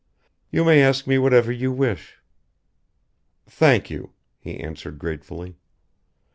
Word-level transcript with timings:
You 0.49 0.65
may 0.65 0.81
ask 0.81 1.05
me 1.05 1.19
whatever 1.19 1.51
you 1.51 1.71
wish." 1.71 2.17
"Thank 3.45 3.91
you," 3.91 4.13
he 4.39 4.59
answered 4.59 4.97
gratefully. 4.97 5.57